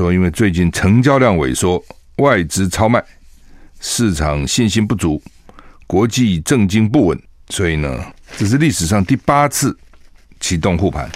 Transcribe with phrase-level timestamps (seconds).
[0.00, 1.84] 说因为最近成交量萎缩，
[2.16, 3.04] 外资超卖，
[3.80, 5.22] 市场信心不足，
[5.86, 8.02] 国际政经不稳，所以呢，
[8.34, 9.78] 这是历史上第八次
[10.40, 11.06] 启动护盘。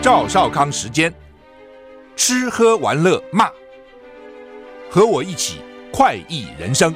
[0.00, 1.12] 赵少康时间，
[2.16, 3.50] 吃喝玩乐骂，
[4.88, 5.58] 和我一起
[5.92, 6.94] 快意人生。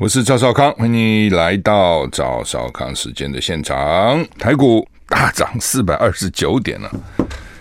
[0.00, 4.24] 我是赵少康，欢迎你来到赵少康时间的现场。
[4.38, 6.88] 台股大涨四百二十九点了，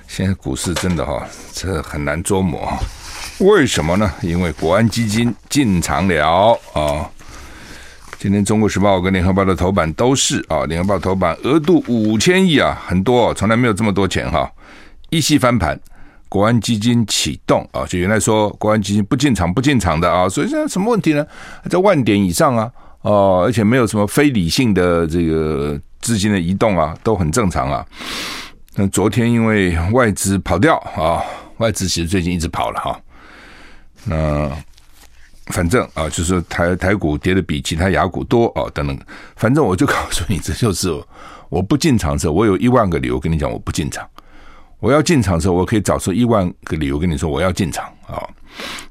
[0.07, 2.71] 现在股市真的哈，这很难捉摸。
[3.39, 4.13] 为什么呢？
[4.21, 7.09] 因为国安基金进场了啊！
[8.19, 14.47] 今天《中国时报》跟《联合报》的头版都是啊，《联合报》头版额度五千亿啊，很多，从来没有这么多钱哈，
[15.09, 15.79] 一夕翻盘。
[16.29, 21.25] 国安基金启动啊，就原来说国安基金不进场不进场的啊，所以现在什么问题呢？
[21.69, 27.85] 在万点以上啊，哦，而且没有什么非理性的这个资金的移动啊，都很正常啊。
[28.75, 31.23] 那昨天因为外资跑掉啊，
[31.57, 32.99] 外资其实最近一直跑了哈。
[34.05, 34.51] 那
[35.47, 38.99] 反正啊，就是台台股跌的比其他亚股多哦，等等。
[39.35, 40.89] 反正我就告诉你，这就是
[41.49, 44.07] 我不进场的时候，我有一万个理由跟你讲我不进场。
[44.79, 48.21] 我要进场的时候，我可以找出一万个理由跟你说我要进场啊，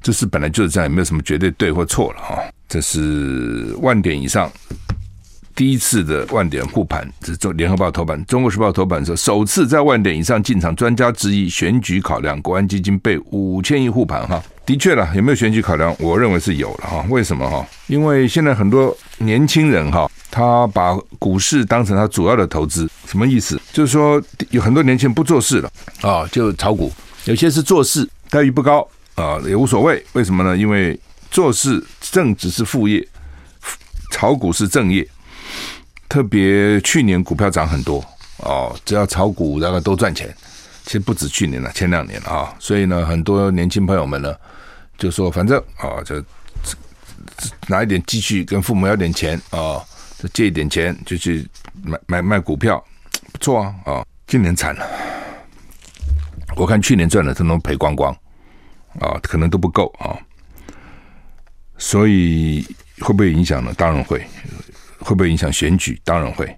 [0.01, 2.43] 这是本来就是这样，也没有什么绝对对或错了哈。
[2.67, 4.51] 这是万点以上
[5.55, 14.43] 第一次的万点护盘，这是联合报头版、中国时报头版说首次在万点以上进场，专家质疑选举考量，国安基金备五千亿护盘哈。
[14.65, 15.95] 的确了，有没有选举考量？
[15.99, 17.05] 我认为是有了哈。
[17.09, 17.65] 为什么哈？
[17.87, 20.11] 因为现在很多年轻人哈。
[20.29, 23.59] 他把股市当成他主要的投资，什么意思？
[23.71, 26.91] 就是说有很多年轻人不做事了啊，就炒股。
[27.25, 30.03] 有些是做事，待遇不高啊，也无所谓。
[30.13, 30.55] 为什么呢？
[30.55, 33.05] 因为做事正只是副业，
[34.11, 35.07] 炒股是正业。
[36.07, 38.03] 特别去年股票涨很多
[38.37, 40.33] 哦，只要炒股大概都赚钱。
[40.85, 42.55] 其实不止去年了，前两年了啊。
[42.59, 44.33] 所以呢，很多年轻朋友们呢，
[44.97, 46.23] 就说反正啊，就
[47.67, 49.83] 拿一点积蓄跟父母要点钱啊。
[50.33, 51.47] 借一点钱就去
[51.83, 52.83] 买买卖股票，
[53.31, 53.75] 不错啊！
[53.85, 54.87] 啊，今年惨了，
[56.55, 58.11] 我看去年赚的都能赔光光
[58.99, 60.15] 啊，可能都不够啊。
[61.77, 62.65] 所以
[63.01, 63.73] 会不会影响呢？
[63.77, 64.25] 当然会。
[64.99, 66.01] 会不会影响选举？
[66.03, 66.53] 当然会。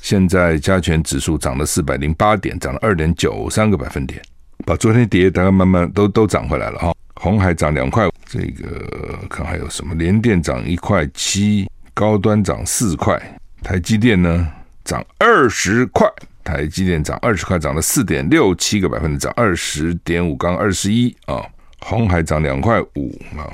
[0.00, 4.22] 现在加权指数涨了四百零八点，涨了二点九三个百分点，
[4.64, 6.94] 把昨天跌大概慢慢都都涨回来了哈。
[7.16, 9.94] 红海涨两块，这个看还有什么？
[9.96, 11.68] 联电涨一块七。
[11.94, 13.16] 高端涨四块，
[13.62, 14.46] 台积电呢
[14.84, 16.10] 涨二十块，
[16.42, 21.40] 台积电涨二十块，涨了四点六七个百分点，涨二十点五，刚二十一啊。
[21.78, 23.44] 鸿海涨两块五啊，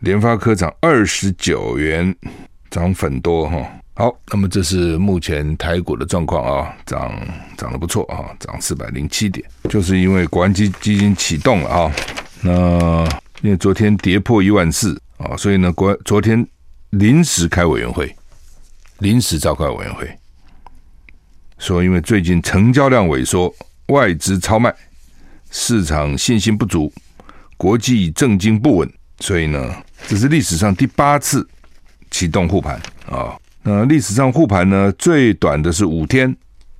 [0.00, 2.14] 联发科涨二十九元，
[2.68, 3.64] 涨粉多哈。
[3.94, 7.12] 好，那么这是目前台股的状况啊，涨
[7.56, 11.92] 涨得不错啊，涨四百零七点，就是因为国安基基金启动了啊。
[12.42, 13.08] 那
[13.40, 16.46] 因为昨天跌破一万四啊，所以呢，国昨天。
[16.90, 18.14] 临时开委员会，
[18.98, 20.10] 临时召开委员会，
[21.56, 23.54] 说因为最近成交量萎缩，
[23.86, 24.74] 外资超卖，
[25.52, 26.92] 市场信心不足，
[27.56, 29.72] 国际政经不稳，所以呢，
[30.08, 31.48] 这是历史上第八次
[32.10, 33.38] 启动护盘啊。
[33.62, 36.34] 那历史上护盘呢，最短的是五天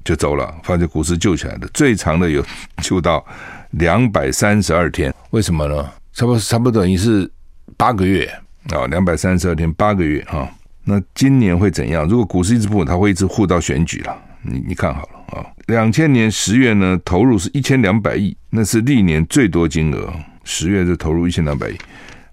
[0.04, 2.44] 就走了，发现股市救起来的，最长的有
[2.82, 3.24] 救到
[3.70, 5.92] 两百三十二天，为什么呢？
[6.12, 7.30] 差不多差不多等于是
[7.76, 8.28] 八个月。
[8.68, 10.48] 啊，两百三十二天八个月哈，
[10.84, 12.06] 那今年会怎样？
[12.06, 14.16] 如果股市一直不稳，它会一直护到选举了。
[14.42, 20.12] 你你看好了啊，两千年十月呢，投入是一千两百亿，那是历年最多金额。
[20.42, 21.76] 十月就投入一千两百亿，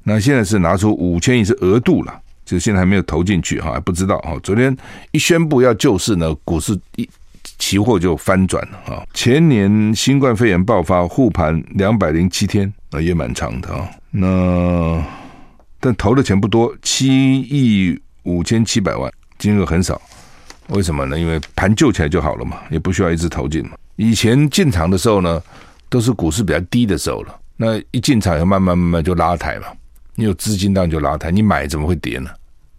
[0.04, 4.38] 那现在是拿出五千亿是额度了，就现在还没有投进去哈，还不知道哈。
[4.42, 4.76] 昨天
[5.12, 7.08] 一宣布要救市呢，股市一
[7.60, 9.04] 期货就翻转了啊。
[9.14, 13.88] 前年新冠肺炎爆发护盘两百零七天，那也蛮长的啊。
[14.10, 15.04] 那
[15.80, 20.02] 但投的钱不多，七亿五千七百万，金额很少。
[20.70, 21.18] 为什么呢？
[21.18, 23.72] 因为盘救起来就好了嘛，也不需要一直投进嘛。
[23.96, 25.42] 以前进场的时候呢，
[25.90, 27.40] 都是股市比较低的时候了。
[27.56, 29.68] 那一进场，要慢慢慢慢就拉抬嘛。
[30.16, 32.30] 你有资金当然就拉抬，你买怎么会跌呢？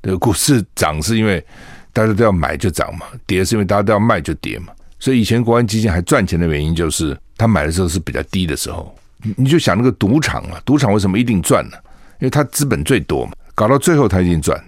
[0.00, 1.44] 对，股市涨是因为
[1.92, 4.72] 大家都要买就涨嘛，跌是因为大家都要卖就跌嘛。
[4.98, 8.94] 所以以前国安基金还赚钱的原因，就是他买的时候是比较低的时候。
[9.36, 11.76] 你就想那个赌场啊，赌场为什么一定赚呢？
[12.20, 14.62] 因为他资本最多嘛，搞到最后他已经赚。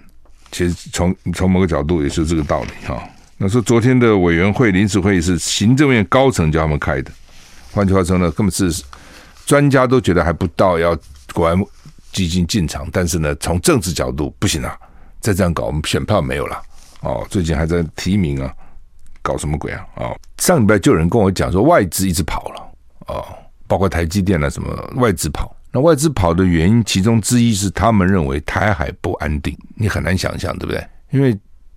[0.51, 3.01] 其实从从某个角度也是这个道理哈。
[3.37, 7.11] 那说昨天的委员会临时会议是行政院高层叫他们开的，
[7.71, 8.83] 换句话说呢，根本是
[9.45, 10.95] 专家都觉得还不到要
[11.33, 11.57] 国安
[12.11, 14.77] 基金进场，但是呢，从政治角度不行啊，
[15.21, 16.61] 再这样搞，我们选票没有了
[16.99, 17.25] 哦。
[17.29, 18.53] 最近还在提名啊，
[19.21, 19.85] 搞什么鬼啊？
[19.95, 22.71] 哦，上礼拜就有人跟我讲说，外资一直跑了
[23.07, 23.25] 哦，
[23.67, 25.55] 包括台积电啊什么外资跑。
[25.71, 30.85] 那外资跑的原因，其中之一是他们认为台海不安定，你很难想象，对不对？
[31.11, 31.29] 因为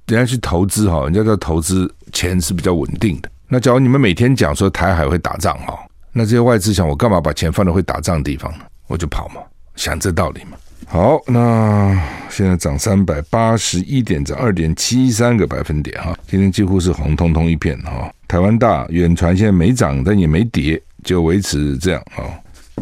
[0.06, 3.30] 人家去投资哈，人家在投资钱是比较稳定的。
[3.48, 5.78] 那假如你们每天讲说台海会打仗哈，
[6.12, 8.64] 那这些外资想，我干嘛把钱放在会打仗的地方呢？
[8.88, 9.40] 我就跑嘛，
[9.76, 10.56] 想这道理嘛。
[10.86, 11.98] 好，那
[12.28, 18.12] 现在涨三百八十一点，涨二点七三个百分点哈，今天几乎是红彤彤一片哈。
[18.28, 22.26] 台湾大、远传现在没涨，但也没跌，就维持这样啊。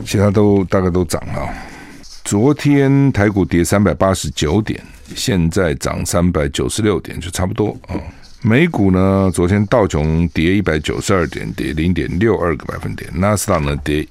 [0.05, 1.49] 其他都大概都涨了。
[2.25, 4.81] 昨天台股跌三百八十九点，
[5.15, 7.97] 现在涨三百九十六点，就差不多啊。
[8.43, 14.07] 美股呢，昨天道琼跌一百九十二点，跌零点六二个百分点；纳斯达呢跌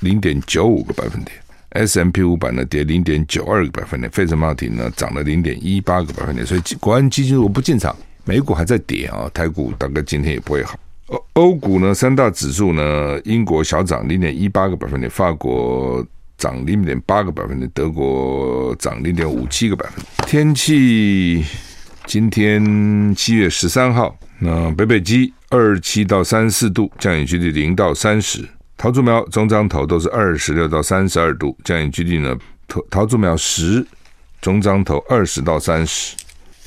[0.00, 1.36] 零点九五个百分点
[1.70, 6.46] ；S M P 五百呢跌零点九二个百分点；费城半导体呢涨了零点一八个百分点。
[6.46, 7.94] 所以国安基金如果不进场，
[8.24, 10.76] 美股还在跌啊，台股大概今天也不会好。
[11.06, 16.04] 欧欧股呢，三大指数呢，英国小涨零点一八个百分点，法国
[16.36, 20.26] 涨零点八个百分点，德国涨零点五七个百分点。
[20.26, 21.44] 天气，
[22.06, 28.42] 今天七月十三号，那北北基二七到三十四度，降雨几率零到三十；
[28.76, 32.36] 桃竹苗、中彰投都是二十六到三十二度，降雨几率呢，
[32.66, 33.86] 桃桃竹苗十，
[34.40, 36.16] 中彰投二十到三十。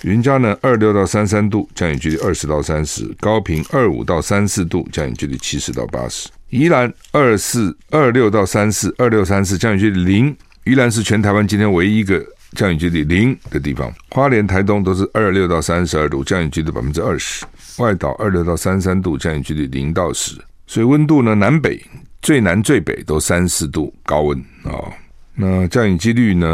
[0.04, 10.36] 云嘉呢，二六到三三度，降雨距离二十到三十；高屏二五到三四度，降雨距离七十到八十；宜兰二四二六到三四，二六三四，降雨距离零。
[10.64, 12.24] 宜兰是全台湾今天唯一一个
[12.54, 13.92] 降雨距离零的地方。
[14.10, 17.44] 花莲、台东都是二六到三十二度，降雨距离百分之二十；
[17.78, 20.36] 外岛二六到三三度，降雨距离零到十。
[20.66, 21.84] 所以温度呢，南北
[22.22, 24.94] 最南最北都三四度高温啊、哦。
[25.36, 26.48] 那降雨几率呢，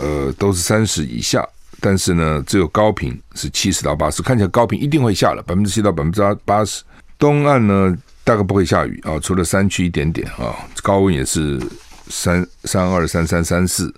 [0.00, 1.46] 呃，都是三十以下。
[1.80, 6.82] 但是呢，只有高频是七十到八十，看起来高频一定会下了百分之七到百分之八十。
[7.18, 10.54] 东岸呢，大概不会下雨啊，除了山区一点点啊。
[10.82, 11.60] 高温也是
[12.08, 13.92] 三三二三三三四，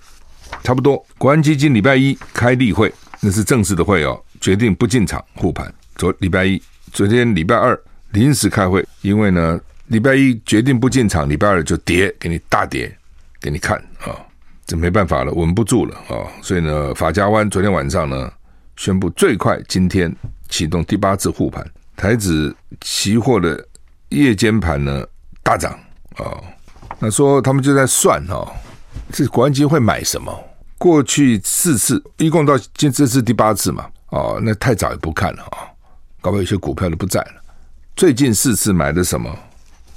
[0.63, 1.03] 差不多。
[1.17, 5.73] 国安基金礼拜一开例会，那是正式的会哦，决定不进场护盘。
[5.95, 6.61] 昨礼拜一，
[6.91, 7.79] 昨天礼拜二
[8.11, 12.95] 临时开会，因为呢，礼拜一决定不进场，礼拜二就跌，给你大跌，
[13.39, 14.17] 给你看啊。
[14.71, 16.27] 这没办法了，稳不住了啊、哦！
[16.41, 18.31] 所以呢，法家湾昨天晚上呢
[18.77, 20.15] 宣布最快今天
[20.47, 23.67] 启动第八次护盘，台指期货的
[24.07, 25.05] 夜间盘呢
[25.43, 25.73] 大涨
[26.15, 26.43] 啊、哦！
[26.99, 28.47] 那说他们就在算哈、哦，
[29.11, 30.33] 这国安基金会买什么？
[30.77, 35.67] 过去四次一共到今这次第八次嘛哦，那太早也不看了啊、哦，
[36.21, 37.41] 搞不好有些股票都不在了。
[37.93, 39.37] 最近四次买的什么？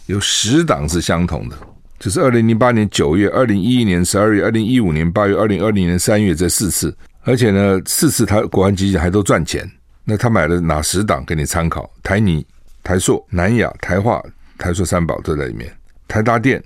[0.06, 1.56] 有十档是相同的。
[2.04, 9.66] 就是二零零八年九月、二零一一年十二月、二零一五年八月、二零二零年三月这四次，而且呢，四次他国安基金还都赚钱。
[10.04, 11.90] 那他买了哪十档给你参考？
[12.02, 12.46] 台泥、
[12.82, 14.22] 台塑、南亚、台化、
[14.58, 15.74] 台塑三宝都在里面。
[16.06, 16.62] 台达电、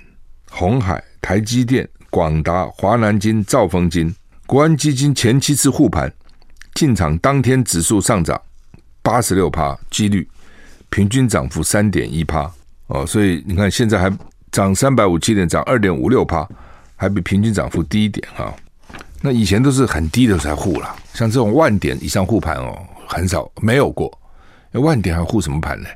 [0.50, 4.12] 红海、台积电、广达、华南金、兆丰金。
[4.44, 6.12] 国安基金前七次护盘
[6.74, 8.42] 进场当天指数上涨
[9.02, 10.28] 八十六趴，几率
[10.90, 12.50] 平均涨幅三点一趴
[12.88, 14.12] 哦，所以你看现在还。
[14.50, 16.48] 涨三百五七点，涨二点五六趴，
[16.96, 18.54] 还比平均涨幅低一点哈。
[19.20, 24.16] 那以前都是很低的才护了，像这种万点以上护盘哦，很少没有过。
[24.72, 25.88] 万点还护什么盘呢？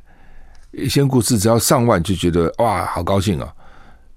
[0.73, 3.53] 以前股市只要上万就觉得哇，好高兴啊。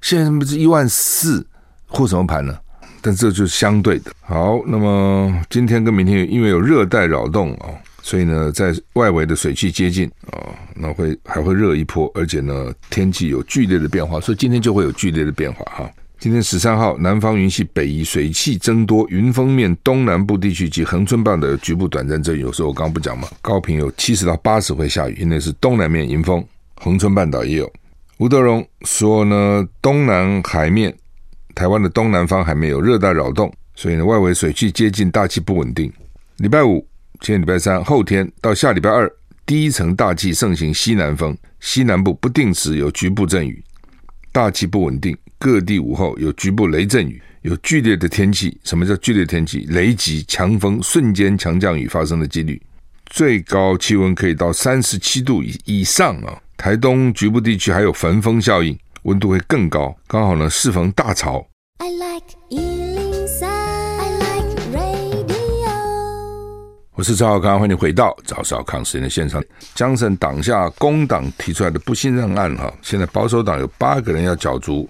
[0.02, 1.46] 现在不是一万四
[1.88, 2.58] 护什么盘呢？
[3.02, 4.12] 但这就是相对的。
[4.22, 7.76] 好，那么今天跟明天因为有热带扰动哦。
[8.06, 15.92] 所以呢，在外围的水汽接近啊、那会还会热一波，而且呢，天气有剧烈的变化，所以今天就会有剧烈的变化哈。
[16.20, 22.42] 今天十三号，南方云系北移，水汽增多，云锋面东南部地区及恒春半岛局部短暂阵雨。
[22.42, 26.46] 有时候我刚刚不讲嘛，高频有七十到八十会下雨，因为是东南面迎风，
[26.76, 27.74] 恒春半岛也有。
[28.20, 30.96] 吴德荣说呢，东南海面，
[31.56, 35.92] 台湾的东南方还没有热带扰动，所以呢，外围水汽接近，大气不稳定。
[36.38, 36.86] 礼拜五。
[37.22, 39.12] 今天礼拜三，后天到下礼拜二，
[39.46, 43.64] 第一层大气盛行西南风，西南部不定时有局部阵雨，
[44.32, 48.58] 大气不稳定，各地午后有局部雷阵雨，有剧烈的天气。
[48.64, 49.66] 什么叫剧烈天气？
[49.70, 52.62] 雷击、强风、瞬间强降雨发生的几率，
[53.06, 56.42] 最高气温可以到三十七度以以上啊！
[56.58, 61.46] 台东局部地区还有焚风效应，温度会更高，刚好呢适逢大潮。
[61.78, 62.75] I like
[66.96, 69.44] 我是赵少康，欢迎回到赵少康时间的现场。
[69.74, 74.90] 江省党下工党提出来的不信任案，哈，现在保守党有八个人要角逐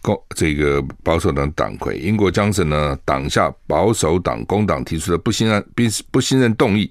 [0.00, 6.88] 共这个保守党党魁英国江省呢党下保守党工党提出的不信任不不信任动议，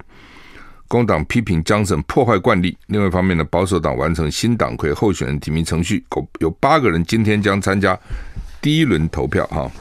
[0.90, 2.78] 工党批评江省破坏惯例。
[2.88, 6.04] 另外一方面呢，保守党完成新党魁候选人提名程序，
[6.40, 7.98] 有八个人今天将参加
[8.62, 9.72] 第一轮投票哈。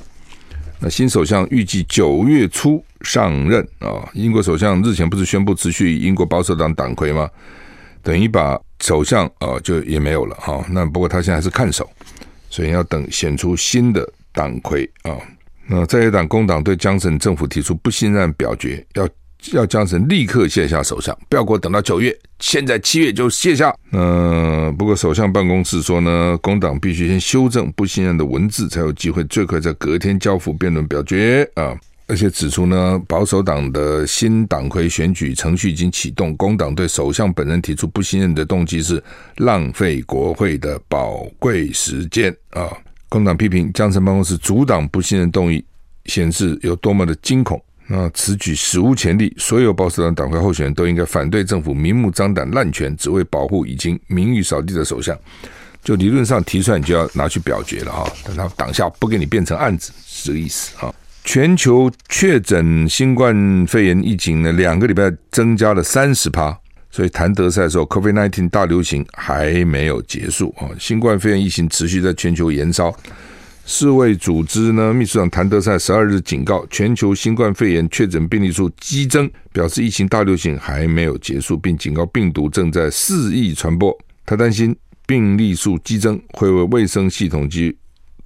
[0.78, 4.08] 那新首相预计九月初上任啊。
[4.14, 7.28] 英国首相日前不是宣布辞去英国保守党党魁吗？
[8.02, 10.64] 等于把首相啊就也没有了哈。
[10.70, 11.88] 那不过他现在还是看守。
[12.50, 15.12] 所以要等选出新的党魁啊，
[15.66, 19.06] 那在野党工党对江省政府提出不信任表决，要
[19.52, 23.72] 要江省立刻卸下首相，不要给我等到九月，现在七月就卸下。
[23.90, 31.78] 呃，不过首相办公室说呢，工党必须先修正不信任的文字，才有机会最快在隔天交付辩论表决啊。
[32.08, 36.34] 而且指出呢，保守党的新党魁选举程序已经启动。
[36.38, 39.02] 工党对首相本人提出不信任的动机是
[39.36, 42.66] 浪费国会的宝贵时间啊！
[43.10, 45.62] 工党批评江城办公室阻挡不信任动议，
[46.06, 47.62] 显示有多么的惊恐。
[47.86, 55.14] 那此举史无前例，所有保守党党魁候选人都应该反对政府明目张胆滥权，只为保护已经名誉扫地的首相。
[55.84, 60.94] 就理论上提出来，你就要拿去表决了哈，但他党下不给你变成案子，是这个意思啊。
[61.30, 66.58] 全球确诊新冠肺炎疫情呢，两个礼拜增加了三十趴，
[66.90, 70.64] 所以谭德塞说，COVID-19 大流行还没有结束啊！
[70.80, 72.96] 新冠肺炎疫情持续在全球延烧。
[73.66, 83.94] 世卫组织呢，秘书长谭德塞十二日警告，全球新冠肺炎确诊病例数激增，表示疫情大流行还没有结束，并警告病毒正在肆意传播。
[84.24, 84.74] 他担心
[85.06, 87.76] 病例数激增会为卫生系统及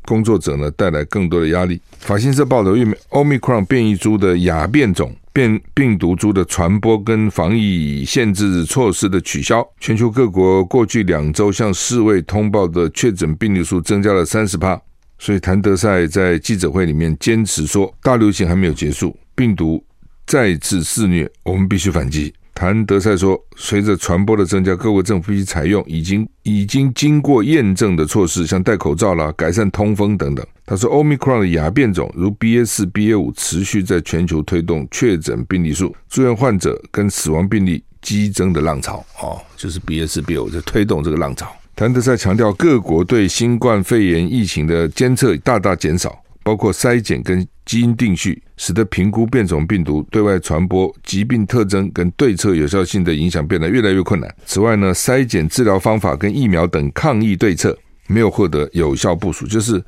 [0.05, 1.81] 工作者呢带来更多的压力。
[1.99, 14.81] 法新社报道，因为 Omicron 变异株的亚变种变病毒株的传播跟防疫限制措施的取消，全球各国过去两周向世卫通报的确诊病例数增加了三十趴。
[15.19, 19.85] 所以谭德塞在记者会里面坚持说，大流行还没有结束，病毒
[20.27, 22.35] 再次肆虐，我们必须反击。
[22.55, 39.05] 谭德塞说：“随着传播的增加，各国政府必须采用已经已经经过验证的措施，像戴口罩啦、改善通风等等。”他说：“Omicron 的亚变种如 BA 四、BA 五持续在全球推动确诊病例数、住院患者跟死亡病例激增的浪潮。
[39.21, 46.22] 哦，就是 BA 四、BA 五在推动这个浪潮。”谭德塞强调，各国对新冠肺炎疫情的监测大大减少。
[46.43, 54.35] 包括筛检跟基因定序，使得评估变种病毒对外传播、疾病特征跟对策有效性的影响变得越来越困难。
[54.45, 57.77] 此外呢，筛检治疗方法跟疫苗等抗疫对策
[58.09, 59.83] 没有获得有效部署，就是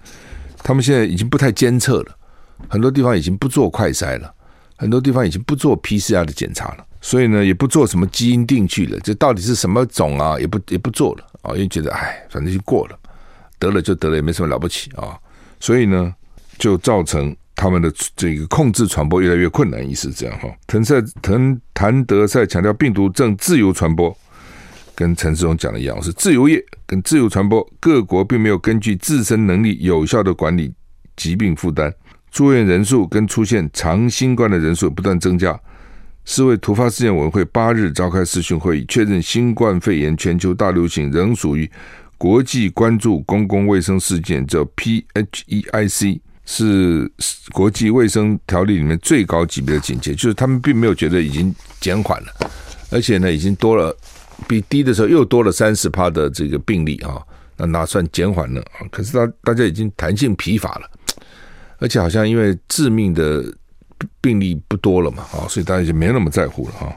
[0.58, 2.16] 他们现在已经不太监测了，
[2.68, 4.32] 很多地方已经不做快筛了，
[4.76, 10.38] 很多地方已经不做 PCR 的检查了，所以呢，也不做什么基因定序了，这到底是什么种啊？
[10.38, 12.96] 也不也不做了啊，因为觉得哎，反正就过了，
[13.58, 15.18] 得了就得了，也没什么了不起啊，
[15.58, 16.14] 所以呢。
[16.64, 20.48] 就造成他们的这个控制传播越来越困难，意思这样哈。
[20.66, 24.16] 滕塞滕谭德赛强调，病毒正自由传播，
[24.94, 27.62] 跟陈时中讲的一样，是自由业跟自由传播。
[27.78, 30.72] 各国并没有根据自身能力有效的管理
[31.16, 31.92] 疾病负担，
[32.30, 35.60] 住院人数跟出现长新冠的人数不断增加。
[36.24, 41.70] 世卫突发事件委员会八日召开视讯会议，确认新冠肺炎全球大流行仍属于
[42.16, 46.20] 国际关注公共卫生事件，叫 PHEIC。
[46.46, 47.10] 是
[47.52, 52.50] 国际卫生条例里面最高级别的警戒，就是他们并没有觉得已经减缓了，
[52.90, 53.96] 而且呢，已经多了
[54.46, 57.22] 比低的时候又多了三十趴的这个病例啊，
[57.56, 58.62] 那哪算减缓了？
[58.90, 60.90] 可是大大家已经弹性疲乏了，
[61.78, 63.42] 而且好像因为致命的
[64.20, 66.94] 病例不多了嘛啊，所以大家就没那么在乎了哈，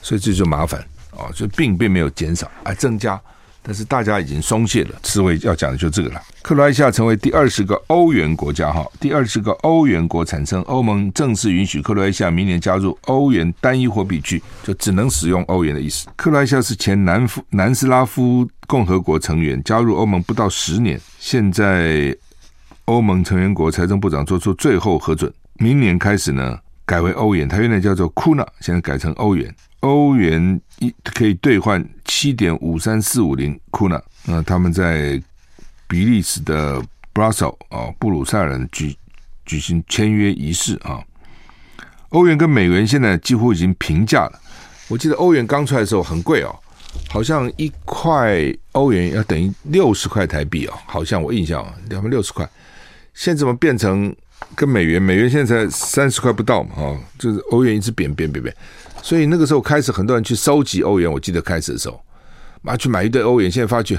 [0.00, 3.20] 所以这就麻烦啊，就病并没有减少，而增加。
[3.68, 6.22] 但是大家已经松懈了，刺猬要讲的就这个了。
[6.40, 16.06] 克罗埃西亚成为第二十个欧元国家，哈，第二十个欧元国产生，欧盟正式允许克罗埃西亚明年加入欧元单一货币区，就只能使用欧元的意思。
[16.14, 22.16] 克罗埃西亚是前南夫南斯拉夫共和国成员，加入欧盟不到十年，现在
[22.84, 29.52] 欧盟成员国财政部长做出最后核准，明年开始呢改为欧元，它原来叫做库纳，现在改成欧元。
[29.86, 34.02] 欧元一可以兑换七点五三四五零库纳。
[34.24, 35.20] 那他们在
[35.86, 36.82] 比利时的
[37.14, 38.96] Brussels 啊布鲁塞尔举
[39.44, 41.00] 举行签约仪式啊。
[42.10, 44.40] 欧元跟美元现在几乎已经平价了。
[44.88, 46.54] 我记得欧元刚出来的时候很贵哦，
[47.08, 48.40] 好像一块
[48.72, 52.48] 欧元要等于六十块台币哦，好像我印象两百六十块。
[53.12, 54.14] 现在怎么变成
[54.56, 55.00] 跟美元？
[55.00, 56.82] 美元现在才三十块不到嘛？
[56.82, 58.52] 啊，就是欧元一直贬贬贬贬。
[59.02, 61.08] 所以那个时候开始，很多人去收集欧元。
[61.08, 62.00] 我记得开始的时候，
[62.62, 63.96] 妈去买一堆欧元，现在发觉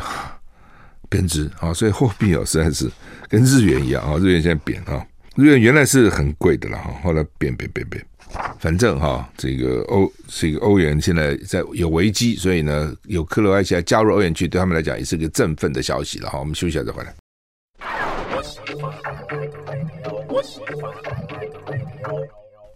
[1.08, 2.90] 贬值啊，所以货币哦实在是
[3.30, 8.04] 跟日元一样啊，日元现在贬啊，日元原来是很贵的了哈，后来贬贬贬贬，
[8.60, 16.40] 反正哈这个欧这个欧元现在在有危机，所以呢有克罗埃西亚加入欧元区，对他们来讲也是个振奋的消息了哈。
[16.40, 17.14] 我们休息一下再回来。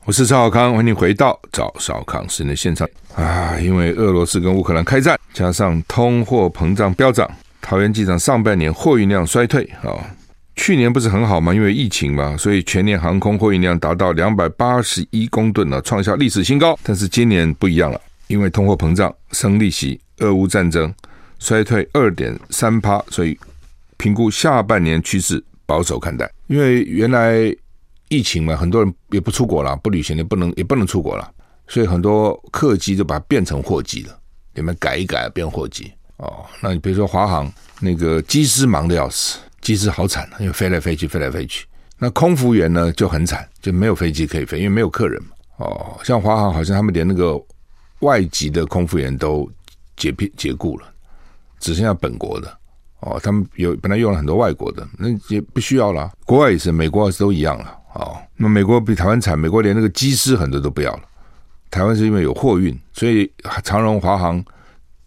[0.06, 3.60] 我是赵少康，欢迎回到赵少康时间的现场啊！
[3.60, 7.30] 因为俄罗斯跟乌克兰开战，加上通货膨胀飙涨，
[7.62, 10.00] 桃园机场上半年货运量衰退啊。
[10.56, 11.54] 去年不是很好吗？
[11.54, 16.78] 因为疫情嘛，所以全年航空货运量达到两百八十一公吨了，创下历史新高。
[16.84, 20.94] 但是今年不一样了，因为通货膨胀、升利息、俄乌战争，
[21.40, 23.38] 衰退二点三趴，所以
[23.98, 26.32] 评估下半年趋势保守看待。
[26.48, 27.54] 因为原来。
[28.12, 31.32] 疫情嘛，很多人也不出国了，不旅行也不能也不能出国了，
[31.66, 34.20] 所以很多客机就把它变成货机了，
[34.56, 36.46] 里面改一改变货机哦。
[36.62, 37.50] 那你比如说华航
[37.80, 41.66] 那个机师忙的要死，机师好惨，因为飞来飞去飞来飞去。
[41.98, 45.30] 那空服员呢就很惨，就没有飞机可以飞，因为没有客人嘛。
[45.56, 47.42] 哦，像华航好像他们连那个
[48.00, 49.50] 外籍的空服员都
[49.96, 50.88] 解聘解雇了，
[51.62, 52.58] 只剩下本国的。
[53.00, 56.12] 哦，他们有本来用了很多外国的，那也不需要了。
[56.26, 57.78] 国外也是，美国也是都一样了。
[57.94, 61.02] 哦，那美国比台湾惨，美国连那个机师很多都不要了。
[61.70, 63.32] 台湾是因为有货运，所以
[63.64, 64.44] 长荣、华航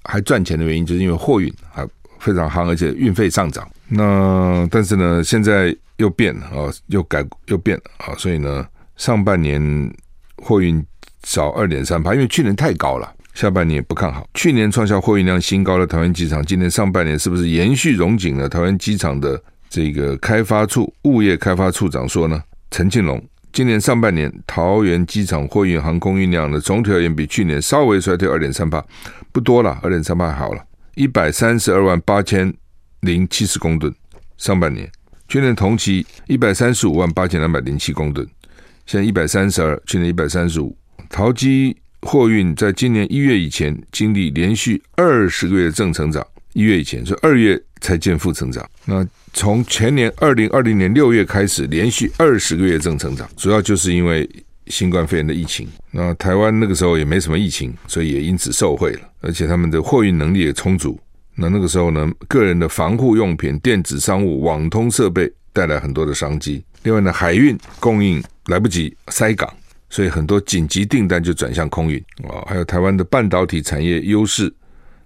[0.05, 1.87] 还赚钱的原因，就是因为货运还
[2.19, 3.69] 非常夯，而且运费上涨。
[3.89, 9.95] 那但是呢，现在又变了啊，又改又变了啊，所以呢，上半年
[10.37, 10.83] 货运
[11.25, 14.27] 少二点三趴，因为去年太高了，下半年也不看好。
[14.33, 18.49] 去年创下货运量新高的桃园机场，今年上半年是不是延续荣景呢？
[18.49, 19.39] 桃园机场的
[19.69, 22.43] 这个开发处物业开发处长说呢？
[22.77, 28.85] 陈庆龙，今年上半年桃园机场货运航空运量呢，总体而言比去年稍微衰退二点三八，
[29.31, 30.61] 不多了，二点三八好了，
[30.97, 32.53] 一百三十二万八千
[33.03, 33.95] 零七十公吨。
[34.39, 34.91] 上半年，
[35.29, 38.27] 去年同期一百三十五万八千两百零七公吨，
[38.87, 40.77] 现在一百三十二，去年一百三十五。
[41.09, 48.67] 桃机货运在今年一月以前经历连续二十个月的正成长，一月以前是二月才见负成长。
[48.87, 54.29] 那从前年二零二零年六月开始，连续二十个月正成长，主要就是因为
[54.69, 55.69] 新冠肺炎的疫情。
[55.91, 60.99] 那台湾那个时候也没什么疫情，所以也因此受惠了，而且他们的货运能力也充足。
[61.35, 66.65] 那那个时候呢，个人的防护用品、电子商务、网通设备带来很多的商机。
[66.85, 69.53] 另外呢，海运供应来不及塞港，
[69.91, 72.39] 所以很多紧急订单就转向空运啊。
[72.47, 74.53] 还有台湾的半导体产业优势，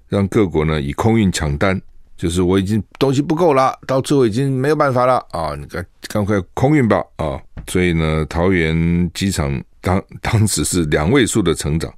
[0.09, 1.81] 让各国呢以空运抢单。
[2.16, 5.55] 就是我已经东西不够了，到最后已经没有办法了啊！
[5.55, 7.40] 你赶赶快空运吧啊！
[7.68, 11.94] 所以呢，桃园机场当当时是两位数的成长，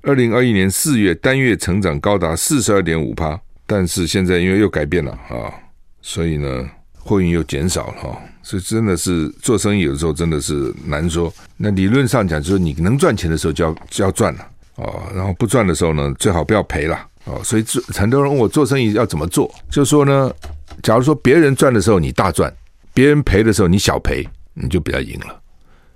[0.00, 5.52] 二零二一年四月单月成长高达四十二点五趴，但是现在因为又改变了啊，
[6.00, 6.66] 所以呢，
[6.98, 8.18] 货运又减少了哈。
[8.42, 11.30] 所以真的是做生意有的时候真的是难说。
[11.58, 14.40] 那理论上讲，就是你能赚钱的时候就要就要赚了
[14.76, 16.98] 啊，然后不赚的时候呢，最好不要赔了。
[17.28, 20.32] 哦，所以做很多人问我做生意要怎么做，就说呢，
[20.82, 22.52] 假如说别人赚的时候你大赚，
[22.94, 25.40] 别人赔的时候你小赔，你就比较赢了。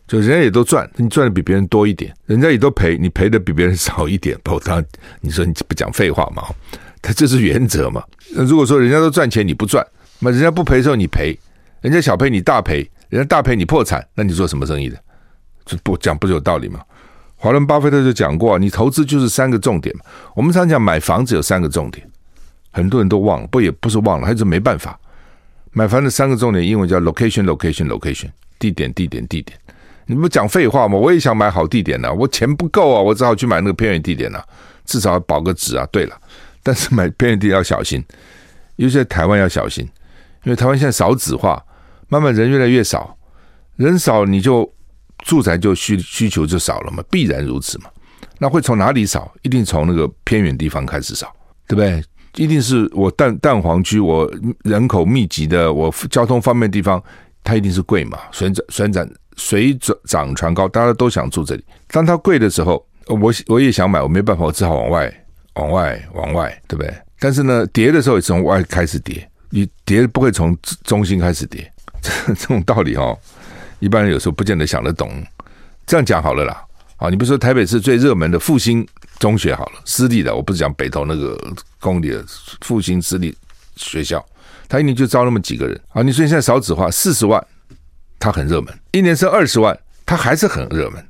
[0.06, 4.38] 就人家也都赚，你赚的比别人多一点；人家也都赔，你赔的比别人 少一点。
[4.42, 4.86] 不，当然
[5.22, 6.42] 你说你不讲废话嘛？
[7.00, 8.04] 他这是原则嘛。
[8.34, 9.86] 那如果说人家都赚钱你不赚，
[10.18, 11.38] 那人家不赔的时候你赔，
[11.80, 14.98] 人家小赔你大赔，人家大赔你破产，那你做什么生意的？
[15.64, 16.80] 这不讲不是有道理吗？
[17.42, 19.92] 华伦巴菲特就讲过，你投资就是三个重点。
[20.36, 22.08] 我们常讲买房子有三个重点，
[22.70, 24.96] 很多人都忘了，不也不是忘了，还是没办法。
[25.72, 28.28] 买房的三个重点，英文叫 location location location，
[28.60, 29.58] 地点地点地点。
[30.06, 30.96] 你不讲废话吗？
[30.96, 34.46] 我也想买好地点呢、啊，我钱不够啊，我只好去买那个偏远地点呢、啊，
[34.84, 35.84] 至少保个值啊。
[35.90, 36.16] 对了，
[36.62, 38.04] 但是买偏远地要小心，
[38.76, 39.84] 尤其在台湾要小心，
[40.44, 41.60] 因为台湾现在少子化，
[42.06, 43.18] 慢慢人越来越少，
[43.74, 44.72] 人少你就。
[45.22, 47.86] 住宅就需需求就少了嘛，必然如此嘛。
[48.38, 49.32] 那会从哪里少？
[49.42, 51.32] 一定从那个偏远地方开始少，
[51.66, 52.02] 对不对？
[52.36, 54.30] 一定是我蛋蛋黄区，我
[54.64, 57.02] 人口密集的，我交通方便的地方，
[57.44, 58.18] 它一定是贵嘛。
[58.32, 61.64] 水涨水涨水涨船高，大家都想住这里。
[61.88, 66.92] 当它贵的时候，我我也想买，我没办法，我只好往外往外往外，对不对？
[67.20, 73.16] 但是呢，跌的时候也从外开始跌，你跌不会从中心开始跌，这这种道理哦。
[73.82, 75.10] 一般人有时候不见得想得懂，
[75.84, 76.64] 这样讲好了啦。
[76.98, 78.86] 啊，你比如说台北市最热门的复兴
[79.18, 81.36] 中学好了，私立的，我不是讲北投那个
[81.80, 82.24] 公立的
[82.60, 83.36] 复兴私立
[83.74, 84.24] 学校，
[84.68, 86.00] 他一年就招那么几个人啊。
[86.00, 87.44] 你说现在少子化，四十万，
[88.20, 91.02] 他很热门；一年生二十万，他还是很热门；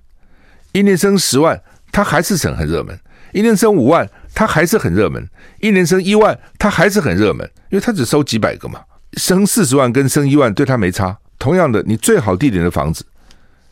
[0.72, 1.60] 一年生十万，
[1.92, 2.96] 他还是很很热门；
[3.34, 5.22] 一年生五万，他还是很热门；
[5.60, 8.80] 一年生一万，他还是很热门，因为他只收几百个嘛。
[9.18, 11.18] 生四十万跟生一万对他没差。
[11.42, 13.04] 同样的，你最好地点的房子，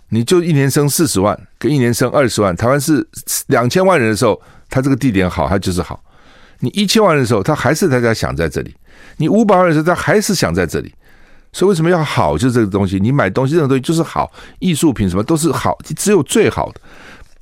[0.09, 2.55] 你就一年生四十万，跟一年生二十万。
[2.57, 3.07] 台湾是
[3.47, 6.03] 两千万人的时候，他这个地点好，他就是好。
[6.59, 8.73] 你一千万人的时候，他还是大家想在这里；
[9.19, 10.93] 你五百万的时候，他还是想在这里。
[11.53, 12.37] 所以为什么要好？
[12.37, 14.29] 就是这个东西，你买东西任何东西就是好，
[14.59, 16.81] 艺术品什么都是好，只有最好的，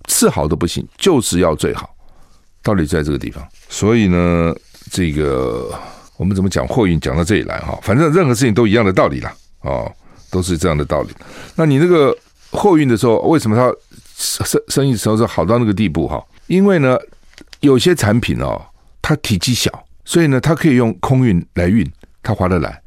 [0.09, 1.89] 次好都不行，就是要最好。
[2.63, 3.43] 道理在这个地方。
[3.71, 4.55] 所以呢，
[4.91, 5.71] 这个
[6.19, 7.79] 我们怎么讲货运讲到这里来哈？
[7.83, 9.91] 反正任何事情都一样的道理啦，哦，
[10.31, 11.11] 都是这样的道理。
[11.55, 12.17] 那你那个
[12.51, 13.73] 货运的时候，为什么它
[14.17, 16.25] 生生意时候是好到那个地步哈？
[16.47, 16.99] 因为呢，
[17.61, 18.61] 有些产品哦，
[19.01, 19.71] 它体积小，
[20.05, 21.89] 所以呢，它可以用空运来运，
[22.23, 22.81] 它划得来。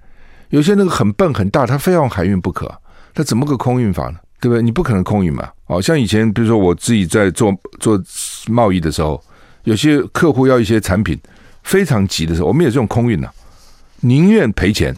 [0.50, 2.70] 有些那个很笨很大，他非要用海运不可，
[3.14, 4.20] 他怎么个空运法呢？
[4.42, 4.62] 对不对？
[4.62, 5.50] 你不可能空运嘛。
[5.68, 7.98] 哦，像以前比如说我自己在做做
[8.48, 9.24] 贸易的时候，
[9.64, 11.18] 有些客户要一些产品
[11.64, 13.32] 非常急的时候，我们也是用空运的，
[14.02, 14.94] 宁愿赔钱，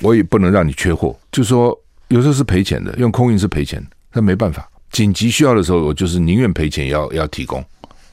[0.00, 1.14] 我也不能让你缺货。
[1.30, 1.78] 就说
[2.14, 4.70] 有时候是赔钱的，用空运是赔钱，那没办法。
[4.92, 7.62] 紧急需要的时候，我就是宁愿赔钱要要提供，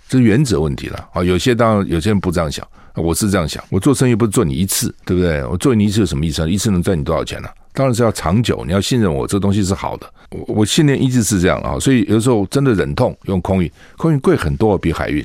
[0.09, 1.07] 这是原则问题了。
[1.13, 2.67] 啊，有些当然有些人不这样想。
[2.95, 5.45] 我是这样想，我做生意不是做你一次，对不对？
[5.45, 6.49] 我做你一次有什么意思？
[6.49, 7.49] 一次能赚你多少钱呢？
[7.73, 10.11] 当然是要长久，你要信任我，这东西是好的。
[10.31, 15.23] 我我信念一直是这样啊，所以有时候真的忍痛用空运，空运贵很多，比海运。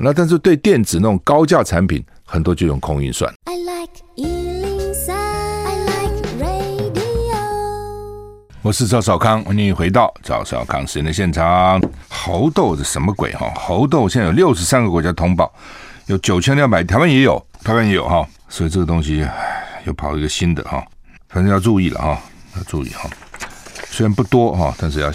[0.00, 3.34] 那但是对电子那种高价产品，很多就用空运算。
[3.46, 4.57] I like
[8.60, 11.80] 我是赵少康，欢迎回到赵少康时间的现场。
[12.08, 13.48] 猴痘是什么鬼哈？
[13.54, 15.50] 猴痘现在有六十三个国家通报。
[16.06, 19.24] 有九千两百，台湾也有，台湾也有哈，所以这个东西
[19.84, 20.84] 又跑一个新的哈，
[21.28, 22.20] 反正要注意了哈，
[22.56, 23.08] 要注意哈。
[23.90, 25.12] 虽然不多哈，但是要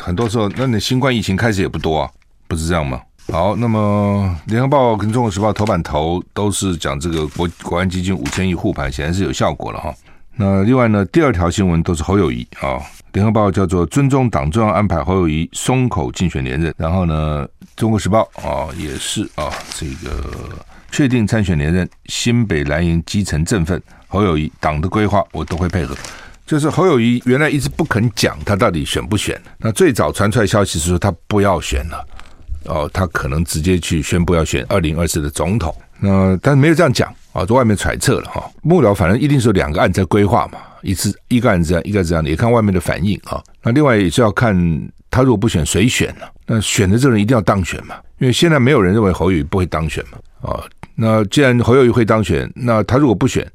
[0.00, 2.10] 很多时候，那你新冠疫情开始也不多啊，
[2.48, 3.00] 不是这样吗？
[3.30, 9.94] 好，那么联合报跟中国时报头版头都是讲这个国国安基金五千亿护盘，显然是有效果了哈。
[10.36, 12.80] 那另外呢，第二条新闻都是侯友谊啊。
[13.12, 16.74] 联合报叫做尊重党中央安排，侯友谊松口竞选连任。
[16.78, 20.24] 然后呢，中国时报啊也是啊，这个
[20.90, 25.94] 确定参选连任，新北蓝营基层振奋，侯友谊党的规划我都会配合。
[26.46, 32.06] 就是侯友谊原来一直不肯讲他到底选不选，那最早传出来消息是说他不要选了，
[32.64, 35.74] 哦，他可能直接去宣布要选二零二四的总统。
[36.04, 38.50] 那但是没有这样讲啊，在外面揣测了哈。
[38.60, 40.58] 幕僚反正一定是有两个案在规划嘛。
[40.82, 43.40] 一次一个案子这样，一个这样的，也看外面的反应啊。
[43.62, 44.52] 那另外也是要看
[45.08, 46.26] 他如果不选，谁选呢？
[46.44, 47.94] 那选的这个人一定要当选嘛？
[48.18, 50.18] 因为现在没有人认为侯友宜不会当选嘛。
[50.50, 50.60] 啊，
[50.96, 53.48] 那既然侯友宜会当选，那他如果不选，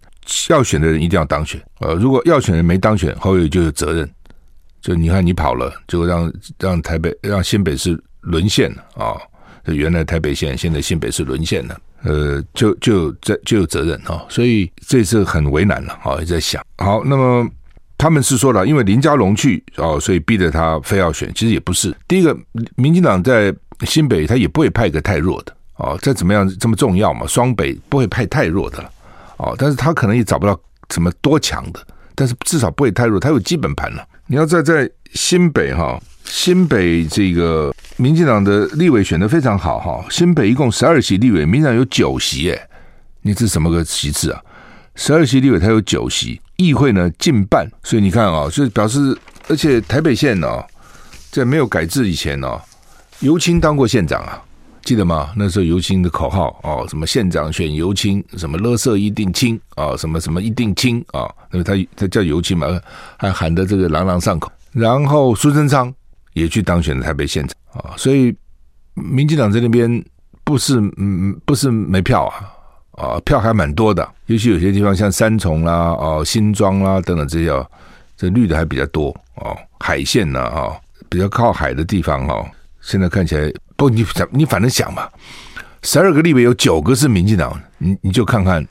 [0.48, 1.62] 要选的人一定要当选。
[1.82, 4.10] 呃，如果要选的人没当选，侯友宜就有责任。
[4.80, 9.20] 就你看你跑了，就让让台北让新北市沦陷了啊！
[9.66, 11.78] 这原来台北县，现在新北市沦陷了。
[12.04, 16.64] 呃，就就在就有责任哈，所以这次很为难了哈，也在想。
[16.78, 17.50] 好，那么
[17.98, 21.32] 他们是说了，因为林佳龙去哦，所以逼着他非要选。
[21.34, 22.38] 其实也不是，第一个，
[22.76, 28.92] 民进党在新北他也不会派一个太弱的哦，再怎么样这么重要嘛，双北不会派太弱的了
[29.38, 30.60] 哦，但是他可能也找不到
[30.92, 31.80] 什么多强的，
[32.16, 34.08] 但是至少不会太弱，他有基本盘了。
[34.28, 36.00] 你要在在新北哈。
[36.30, 42.62] 新北这个民进党的立委选得非常好哈，新北一共十二席立委，民进党有九席诶，
[43.22, 44.42] 你这是什么个席次啊？
[44.96, 50.64] 十二席立委他有九席，议会呢近半，所以你看啊，就表示，而且台北县呢，
[51.32, 52.60] 在没有改制以前呢，
[53.20, 54.42] 游青当过县长啊，
[54.84, 55.32] 记得吗？
[55.36, 62.68] 那时候尤青的口号哦，什么县长选尤青，什么勒色一定清啊，什么什么一定清啊，那么他他叫尤青嘛，
[63.18, 64.52] 还喊得这个朗朗上口。
[64.74, 65.94] 然后苏贞昌。
[66.40, 67.82] 也去当选了台北县长。
[67.82, 68.36] 啊，所以
[68.94, 70.04] 民进党在那边
[70.44, 72.54] 不是嗯不是没票啊。
[72.98, 77.68] 啊，票还蛮多的，尤其有些地方像三重啦、哦新庄啦等等这些，
[78.18, 80.74] 这绿的还比较多哦，海线呐啊，
[81.08, 82.44] 比较靠海的地方哈，
[82.82, 85.08] 现在看起来不你想你反正想嘛，
[85.84, 88.68] 十二个立委有九个是民进党，你你就看看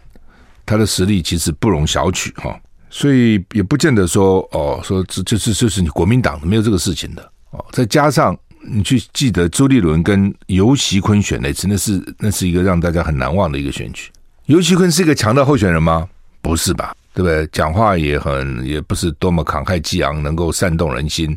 [0.65, 2.59] 他的实力其实不容小觑哈，
[2.91, 7.33] 所以也不见得说哦说这就是就是你国民党没有这个事情的。
[7.73, 8.37] 再加上
[8.69, 14.11] 你去记得朱立伦跟游锡堃选那次，那是那是一个让大家很难忘的一个选举。
[14.47, 16.09] 游锡堃是一个强的候选人吗？
[16.41, 17.47] 不是吧，对不对？
[17.49, 21.37] 讲话也很也不是多么慷慨激昂，能够煽动人心。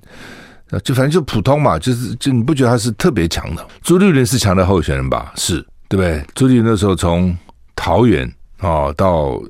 [0.84, 3.68] 就反正就普通嘛，就是就你不觉得他是特别强的？
[3.82, 5.34] 朱立伦是强的候选人吧？
[5.36, 6.24] 是，对不对？
[6.36, 7.36] 朱立伦那时候从
[7.76, 9.42] 桃园哦到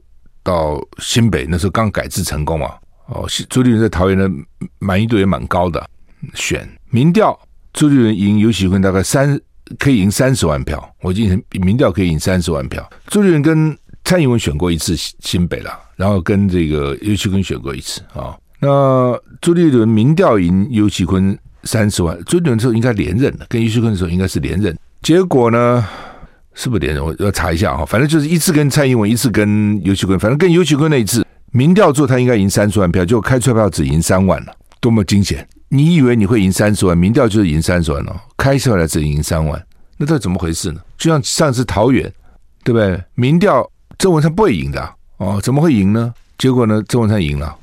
[0.44, 2.74] 到新北，那时候刚改制成功啊。
[3.08, 4.32] 哦，朱立伦在桃园的
[4.80, 5.86] 满意度也蛮高的。
[6.34, 7.38] 选民调，
[7.74, 9.40] 朱立伦赢游锡堃大概三
[9.78, 12.88] 可以赢三十万票，我记得民调可以赢三十万票。
[13.08, 18.36] 朱立伦跟蔡英文选过一次新北了，然后跟这个游锡堃选过一次啊。
[18.60, 24.76] 那朱立伦民调赢游锡堃三十万，朱立伦之后应该连任了，跟游锡堃的时候应该是连任。
[25.02, 25.88] 结果呢，
[26.56, 27.06] 是不是连任？
[27.06, 27.86] 我要查一下哈。
[27.86, 30.18] 反正就是一次跟蔡英文，一次跟游锡堃。
[30.18, 34.52] 反正跟游锡堃那一次民调做，他应该赢三十万票，就开出来票只赢三万了，
[34.82, 35.48] 多么惊险！
[35.70, 36.98] 你以为你会赢三十万？
[36.98, 39.64] 民调就是赢三十万哦，开出来只赢三万，
[39.98, 40.82] 那到底怎么回事呢？
[40.98, 42.12] 就像上次桃园，
[42.64, 43.02] 对不对？
[43.14, 46.12] 民调郑文灿不会赢的哦，怎么会赢呢？
[46.40, 47.56] 结果呢，郑文灿赢了，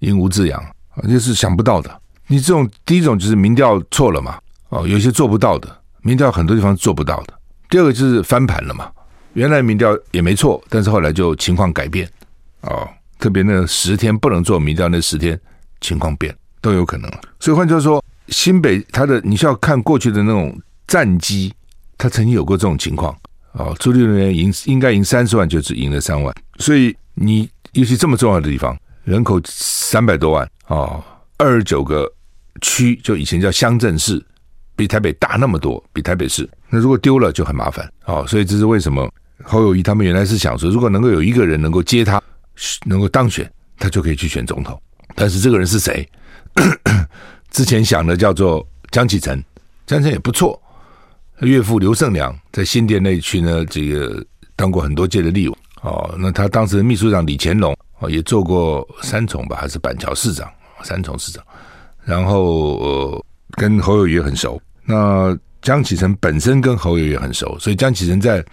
[0.00, 1.90] 赢吴志阳，啊，就是想不到的。
[2.26, 5.68] 你这种第一种就是民调错了嘛，哦，有些做不到的，
[6.02, 7.34] 民调很多地方做不到的。
[7.70, 8.90] 第二个就是翻盘了嘛，
[9.32, 12.06] 原来民调也没错，但是后来就情况改变，
[12.60, 12.86] 哦，
[13.18, 15.40] 特别那十天不能做民调，那十天
[15.80, 16.34] 情况变。
[16.64, 21.52] 都有可能，所以换句话说，新北他的你需要看过去的那种战绩，
[21.98, 23.14] 他曾经有过这种情况
[23.52, 23.76] 哦。
[23.78, 28.74] 朱立伦赢应该赢三十万，就只赢了三万，所以你尤其这么重要的地方，
[29.04, 31.04] 人口三百多万哦，
[31.36, 32.10] 二十九个
[32.62, 34.24] 区，就以前叫乡镇市，
[34.74, 36.48] 比台北大那么多，比台北市。
[36.70, 38.24] 那如果丢了就很麻烦哦。
[38.26, 39.06] 所以这是为什么
[39.42, 42.22] 侯友谊他们原来是想说，如果能够有一个人能够接他，
[42.86, 44.80] 能够当选，他就可以去选总统。
[45.14, 46.08] 但是这个人是谁？
[47.50, 49.42] 之前想的叫做江启臣，
[49.86, 50.60] 江启臣也不错。
[51.40, 56.14] 岳父刘胜良在新店那一区呢，这个当过很多届的立委哦。
[56.18, 60.48] 那他当时的秘书长李干龙哦，也做过三重吧，还是板桥市长，
[60.82, 61.44] 三重市长。
[62.04, 63.24] 然后呃，
[63.56, 64.60] 跟侯友宜很熟。
[64.84, 68.44] 那江启臣本身跟侯友宜很熟，所以江启臣在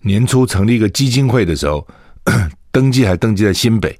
[0.00, 1.86] 年初成立一个基金会的时候，
[2.72, 3.96] 登记还登记在新北。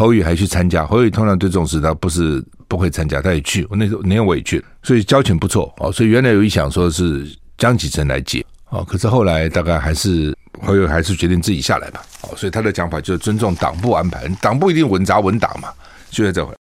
[0.00, 3.66] 侯宇还去参加，侯宇通常对这种事他不是不会参加，他也去。
[3.68, 5.92] 我那时候那天我也去，所以交情不错哦。
[5.92, 12.00] 所以原来有一想说是江启臣来接哦，可是后来大概还是侯宇还是决定自己下来吧。
[12.22, 15.68] 哦，所以他的讲法就是尊重党部安排，党部一定稳扎稳打嘛。
[16.08, 16.54] 就在这会。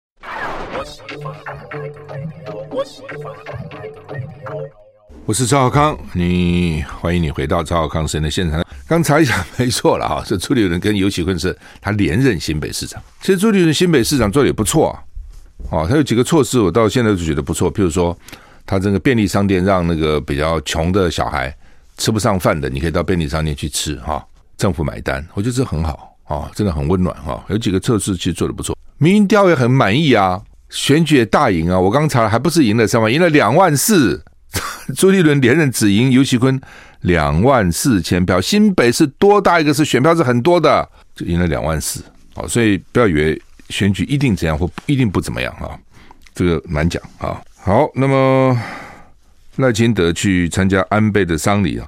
[5.25, 8.61] 我是赵浩康，你欢迎你回到赵浩康生的现场。
[8.89, 12.99] 刚查一下，没错了哈，这朱立伦跟游锡堃是他连任新北市长。
[13.21, 14.97] 其实朱立伦新北市长做的也不错啊，
[15.69, 17.71] 哦，他有几个措施，我到现在都觉得不错。
[17.71, 18.17] 譬如说，
[18.65, 21.55] 他这个便利商店让那个比较穷的小孩
[21.97, 24.25] 吃不上饭的，你可以到便利商店去吃哈，
[24.57, 27.45] 政府买单，我觉得这很好啊，真的很温暖哈。
[27.49, 31.79] 有几个措施其实做的不错，民意调也很满意啊，选举也大赢啊。
[31.79, 34.23] 我刚查了，还不是赢了三万，赢了两万四。
[34.97, 36.59] 朱立伦连任只赢游锡堃
[37.01, 39.73] 两万四千票，新北是多大一个？
[39.73, 42.03] 是选票是很多的，就赢了两万四。
[42.35, 45.79] 好，所以不要以为选举一定怎样或一定不怎么样啊，
[46.35, 47.41] 这个难讲啊。
[47.55, 48.57] 好，那么
[49.55, 51.87] 赖清德去参加安倍的丧礼啊，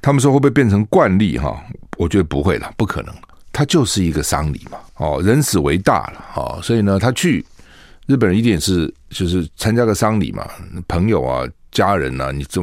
[0.00, 1.62] 他们说会不会变成惯例哈？
[1.98, 3.14] 我觉得不会了，不可能，
[3.52, 4.78] 他就是一个丧礼嘛。
[4.96, 7.44] 哦，人死为大了，哦，所以呢，他去
[8.06, 10.48] 日本人一定是就是参加个丧礼嘛，
[10.88, 11.46] 朋友啊。
[11.72, 12.30] 家人、啊？
[12.30, 12.60] 你这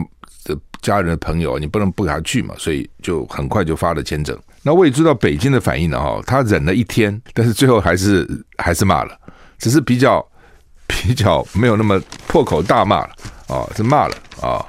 [0.82, 2.56] 家人的朋友，你不能不给他去嘛？
[2.58, 4.38] 所以就很快就发了签证。
[4.62, 9.18] 那我也知道北京的反应了哈，他忍了一天，但是最后还是 还是骂了，
[9.58, 10.26] 只是比较
[10.88, 13.10] 比较没有那么破口大骂了
[13.48, 14.66] 啊，是骂了啊。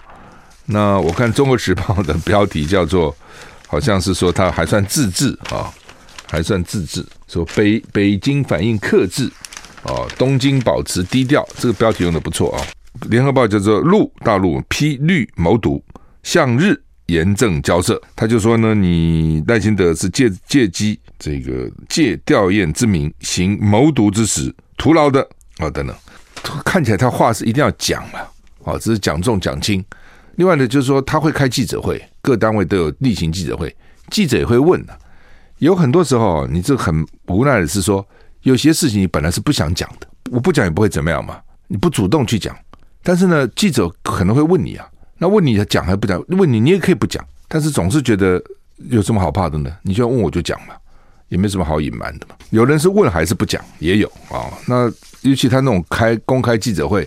[0.66, 3.14] 那我看《中国时报》的标题叫做，
[3.66, 5.72] 好像是说他还算自制啊，
[6.28, 9.28] 还算自制，说北北京反应克制
[9.82, 12.62] 啊，东京保持低调，这个标题用的不错啊。
[13.08, 15.82] 联合报叫做“陆大陆批绿谋独，
[16.22, 18.00] 向日严正交涉”。
[18.16, 25.20] 他就说呢，你赖清德是借借机这个借吊唁之名行谋独之实，徒劳的
[25.58, 25.96] 啊、哦、等等。
[26.64, 29.84] 看起来他话是一定要讲了，啊、哦，只是讲重讲轻。
[30.36, 33.74] 另外呢，就是说他会开记者会，各单位都有例行记者会，
[34.10, 34.98] 记者也会问的。
[35.58, 38.06] 有很多时候，你这很无奈的是说，
[38.42, 42.56] 有些事情你本来是不想讲的，我不讲也不会怎么样嘛，你不主动去讲。
[43.02, 44.88] 但是呢，记者可能会问你啊，
[45.20, 46.18] 那问你讲还不讲？
[46.28, 48.42] 问你你也可以不讲，但是总是觉得
[48.88, 49.70] 有什么好怕的呢？
[49.82, 50.74] 你就要问我就讲嘛，
[51.28, 52.34] 也没什么好隐瞒的嘛。
[52.48, 54.48] 有人是问还是不讲，也有啊。
[54.66, 57.06] 那尤其他那种开公开记者会，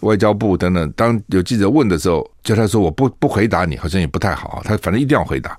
[0.00, 4.62] 外交部等等，当有记者问的时候，叫他说我不不回答你，好像也不太好啊。
[4.62, 5.58] 他反正一定要回答。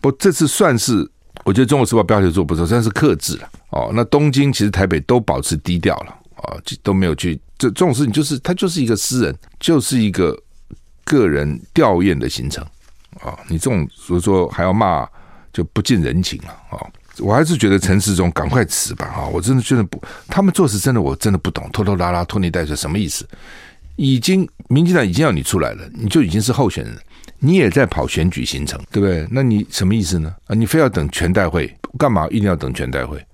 [0.00, 1.08] 不，这次算是
[1.44, 3.92] 我觉得《中国时报》标题做不错，算是克制了哦。
[3.94, 6.18] 那东京其实台北都保持低调了。
[6.44, 10.38] 啊，都没有去这这种事情，就是他就是一个私人，就是一个
[11.04, 12.64] 个人吊唁的行程
[13.20, 13.38] 啊。
[13.48, 15.08] 你这种所以说还要骂，
[15.52, 16.80] 就不近人情了啊。
[17.18, 19.24] 我还是觉得陈时中赶快辞吧啊！
[19.26, 23.24] 我真的觉得不，他们做事真的我真的不懂，拖拖拉拉、拖泥带水什么意思？
[23.94, 26.92] 已经民进党已经要你出来了，你就已经是候选人，
[27.38, 29.24] 你也在跑选举行程，对不对？
[29.30, 30.34] 那你什么意思呢？
[30.48, 33.24] 啊，你非要等全代会，干嘛一定要等全代会？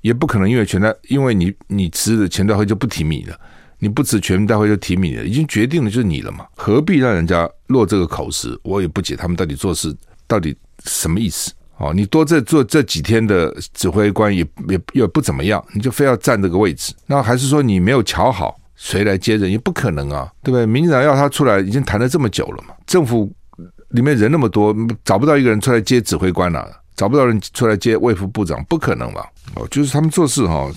[0.00, 3.36] 也不可能因为全代，因为你你辞了全代会就不提名了，
[3.78, 8.58] 你不辞全民大会就提名你了，已经决定了就是你了嘛，何必让人家落这个口实？
[8.62, 9.94] 我也不解他们到底做事
[10.26, 11.52] 到底什么意思？
[11.78, 16.94] 哦，你多这做这几天的指挥官也也也不怎么样，你就非要占这个位置？
[17.06, 19.50] 那还是说你没有瞧好谁来接任？
[19.50, 20.64] 也不可能啊，对不对？
[20.64, 23.32] 民进党要他出来已经谈了这么久了嘛，政府。
[23.90, 29.24] 里面人那么多，找不到一个人出来接指挥官了，啊，找不到人出来接卫副部长，不可能吧？
[29.54, 30.68] 哦，就是他们做事哈，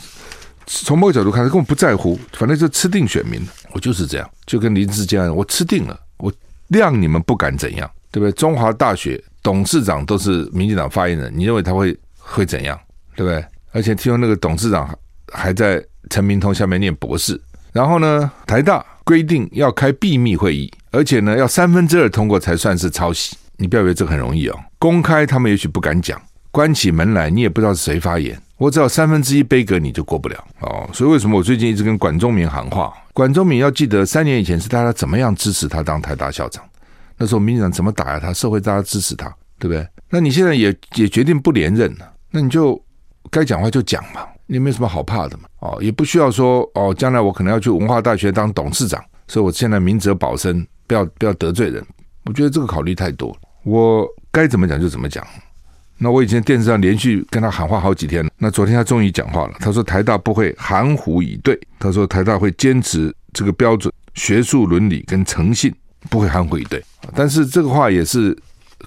[0.67, 3.41] 从某个角度看，他根本不在乎，反正就吃定选民。
[3.71, 6.31] 我就是这样，就跟林志坚，我吃定了，我
[6.67, 8.31] 让你们不敢怎样，对不对？
[8.33, 12.77] 中华大学董事长都是民进党发言人，你认为他会会怎样？
[13.15, 13.43] 对不对？
[13.71, 14.93] 而且听说那个董事长
[15.31, 17.39] 还在陈明通下面念博士，
[17.71, 20.71] 然后呢，台大规定要开闭密会议。
[20.91, 23.37] 而且呢，要三分之二通过才算是抄袭。
[23.57, 24.59] 你不要以为这很容易哦。
[24.79, 26.19] 公开他们也许不敢讲，
[26.51, 28.39] 关起门来你也不知道是谁发言。
[28.57, 30.89] 我只要三分之一杯葛你就过不了哦。
[30.93, 32.93] 所以为什么我最近一直跟管中闵喊话？
[33.13, 36.63] 管中闵要记得，三年以前是大家怎么样支持他当台大校长？
[37.17, 38.33] 那时候民进党怎么打压他？
[38.33, 39.87] 社会大家支持他，对不对？
[40.09, 42.81] 那你现在也也决定不连任了，那你就
[43.31, 45.43] 该讲话就讲嘛，你没什么好怕的嘛。
[45.59, 50.65] 哦，也不需要说哦，将来我可能要去文化大学当董事长，所以我现在明哲保身。
[50.87, 51.85] 不要不要得罪人，
[52.23, 53.37] 我觉得这个考虑太多。
[53.65, 55.21] 我该怎么讲就怎么讲。
[55.97, 58.29] 那我以前电视上连续跟他喊话好几天了。
[58.37, 65.73] 那昨天他终于讲话了，他说台大不会含糊以对，他说台大会坚持这个标准、学术伦理跟诚信，
[66.09, 66.83] 不会含糊以对。
[67.15, 68.37] 但是这个话也是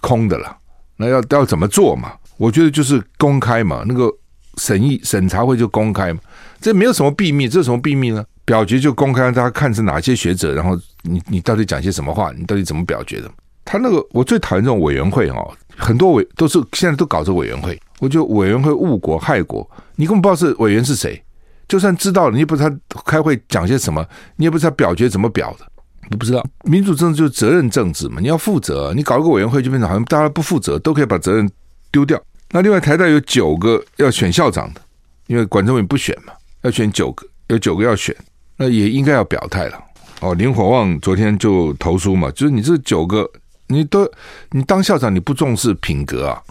[0.00, 0.56] 空的了。
[0.96, 2.12] 那要要怎么做嘛？
[2.36, 4.10] 我觉得就是公开嘛，那个
[4.58, 6.20] 审议审查会就公开嘛，
[6.60, 8.24] 这没有什么秘密，这是什么秘密呢？
[8.44, 13.30] 表决就公开，让大家看是哪些学者，然后你你到底讲些什么话，你到底怎么表决的？
[13.64, 21.20] 他那个我最讨厌这种委员会哦，很多委都是现在都搞这委员会，我觉得委员会误国害国，你根本不知道是委员是谁，
[21.66, 25.66] 就算知道了，你也不知道他开会讲些什么，你也不知道表决怎么表的，
[26.10, 26.44] 你不知道。
[26.64, 31.50] 民主政治就是责任政治嘛，你要负责，你搞一个委员会就变成好像大家不负责，都可以把责任
[31.90, 32.20] 丢掉。
[32.50, 34.80] 那另外台大有九个要选校长的，
[35.26, 38.14] 因为管政委不选嘛，要选九个，有九个要选。
[38.56, 39.82] 那也应该要表态了
[40.20, 40.34] 哦。
[40.34, 43.26] 林火旺昨天就投书嘛，就是你这九个，
[43.70, 44.10] 你都
[44.50, 46.42] 你当校长，你不重视品格啊，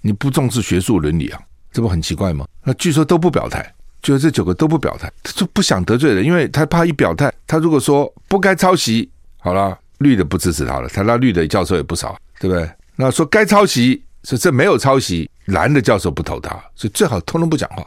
[0.00, 1.40] 你不重视学术伦理啊，
[1.72, 2.46] 这不很奇怪吗？
[2.62, 12.70] 那据说都不表态，就这九个都不表态，他就不想得罪人，因为他怕一表态，他如果说不该抄袭，好了，绿的不支持他了，他那绿的教授也不少，对不对？
[12.94, 17.84] 那说该抄袭，说这没有抄袭，蓝的教授不投他，所以最好通通不讲话，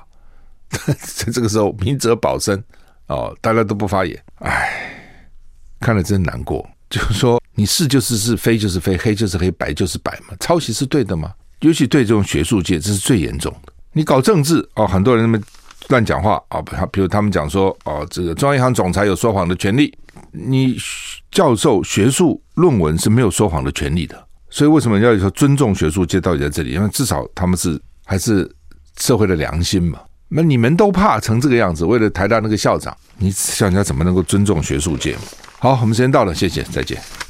[0.69, 2.61] 在 这个时候明哲保身。
[3.07, 4.99] 哦，大家都不发言，唉，
[5.79, 6.67] 看了真难过。
[6.95, 10.35] 就是说，你是就是是，非就是非，黑就是黑，白就是白嘛。
[10.39, 11.33] 抄袭是对的吗？
[11.59, 13.73] 尤其对这种学术界，这是最严重的。
[13.91, 15.43] 你搞政治哦，很多人那么
[15.89, 19.93] 乱讲话啊，他比如他们讲说哦，这个中央银行总裁有说谎的权利，
[20.31, 20.77] 你
[21.31, 24.25] 教授学术论文是没有说谎的权利的。
[24.49, 26.21] 所以为什么要说尊重学术界？
[26.21, 26.71] 到底在这里？
[26.71, 28.49] 因为至少他们是还是
[28.97, 29.99] 社会的良心嘛。
[30.29, 35.15] 那你们都怕成这个样子，为了台大那个校长，你想人家怎么能够尊重学术界？
[35.65, 37.24] 好，我们时间到了，谢谢，再见。